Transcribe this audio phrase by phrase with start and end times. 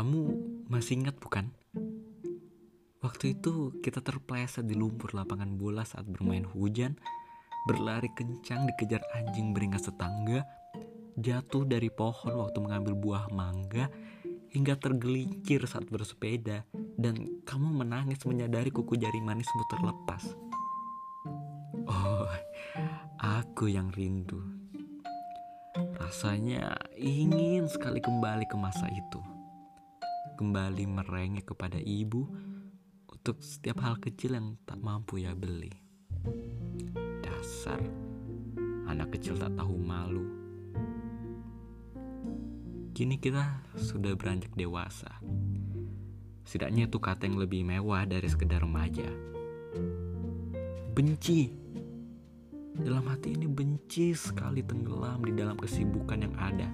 [0.00, 0.32] Kamu
[0.72, 1.52] masih ingat bukan?
[3.04, 6.96] Waktu itu kita terpleset di lumpur lapangan bola saat bermain hujan,
[7.68, 10.48] berlari kencang dikejar anjing beringas tetangga,
[11.20, 13.92] jatuh dari pohon waktu mengambil buah mangga,
[14.48, 16.64] hingga tergelincir saat bersepeda,
[16.96, 20.32] dan kamu menangis menyadari kuku jari manismu terlepas.
[21.84, 22.24] Oh,
[23.20, 24.40] aku yang rindu.
[26.00, 29.29] Rasanya ingin sekali kembali ke masa itu.
[30.40, 32.24] Kembali merengek kepada ibu
[33.12, 35.68] untuk setiap hal kecil yang tak mampu ya beli.
[37.20, 37.76] Dasar
[38.88, 40.24] anak kecil tak tahu malu.
[42.96, 45.20] Kini kita sudah beranjak dewasa.
[46.48, 49.12] Setidaknya itu kata yang lebih mewah dari sekedar remaja.
[50.96, 51.52] Benci
[52.80, 56.68] dalam hati ini benci sekali tenggelam di dalam kesibukan yang ada.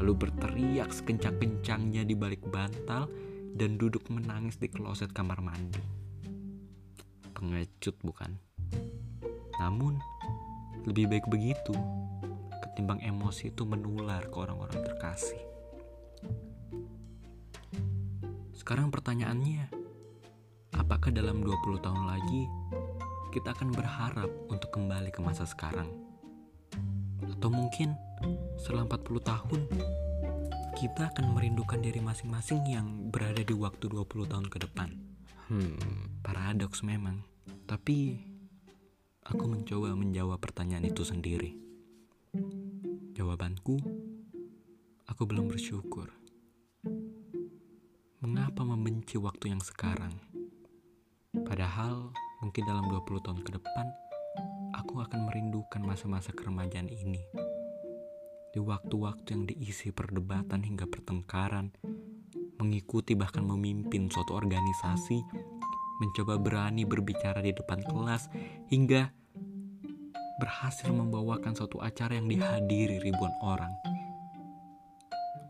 [0.00, 3.10] Lalu berteriak sekencang-kencangnya di balik bantal
[3.54, 5.82] dan duduk menangis di kloset kamar mandi.
[7.36, 8.34] Pengecut bukan?
[9.60, 10.00] Namun,
[10.86, 11.74] lebih baik begitu
[12.64, 15.42] ketimbang emosi itu menular ke orang-orang terkasih.
[18.54, 19.66] Sekarang pertanyaannya,
[20.78, 22.42] apakah dalam 20 tahun lagi
[23.38, 25.86] kita akan berharap untuk kembali ke masa sekarang.
[27.22, 27.94] Atau mungkin
[28.58, 29.60] setelah 40 tahun
[30.74, 34.90] kita akan merindukan diri masing-masing yang berada di waktu 20 tahun ke depan.
[35.54, 35.78] Hmm,
[36.26, 37.22] paradoks memang.
[37.62, 38.18] Tapi
[39.22, 41.54] aku mencoba menjawab pertanyaan itu sendiri.
[43.14, 43.78] Jawabanku,
[45.06, 46.10] aku belum bersyukur.
[48.18, 50.18] Mengapa membenci waktu yang sekarang?
[51.46, 53.86] Padahal Mungkin dalam 20 tahun ke depan,
[54.70, 57.18] aku akan merindukan masa-masa keremajaan ini.
[58.54, 61.74] Di waktu-waktu yang diisi perdebatan hingga pertengkaran,
[62.62, 65.18] mengikuti bahkan memimpin suatu organisasi,
[65.98, 68.30] mencoba berani berbicara di depan kelas,
[68.70, 69.10] hingga
[70.38, 73.74] berhasil membawakan suatu acara yang dihadiri ribuan orang.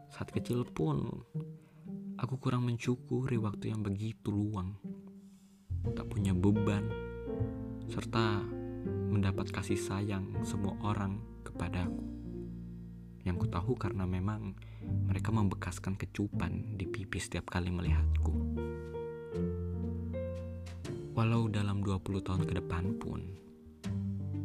[0.08, 1.04] Saat kecil pun,
[2.16, 4.80] aku kurang mensyukuri waktu yang begitu luang
[5.94, 6.86] tak punya beban,
[7.88, 8.42] serta
[9.08, 12.04] mendapat kasih sayang semua orang kepadaku.
[13.24, 14.56] Yang ku tahu karena memang
[15.08, 18.32] mereka membekaskan kecupan di pipi setiap kali melihatku.
[21.18, 23.20] Walau dalam 20 tahun ke depan pun,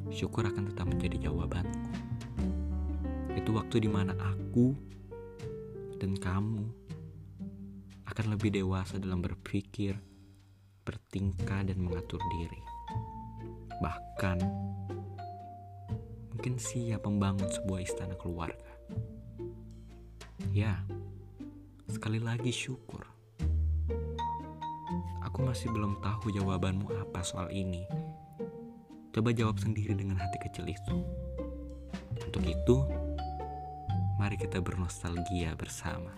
[0.09, 1.89] syukur akan tetap menjadi jawabanku.
[3.37, 4.73] Itu waktu di mana aku
[6.01, 6.65] dan kamu
[8.09, 9.95] akan lebih dewasa dalam berpikir,
[10.83, 12.61] bertingkah dan mengatur diri.
[13.79, 14.37] Bahkan
[16.35, 18.71] mungkin siap membangun sebuah istana keluarga.
[20.51, 20.83] Ya,
[21.87, 23.07] sekali lagi syukur.
[25.23, 27.87] Aku masih belum tahu jawabanmu apa soal ini.
[29.15, 30.95] Coba jawab sendiri dengan hati kecil itu.
[32.21, 32.75] Untuk itu,
[34.21, 36.11] mari kita bernostalgia bersama.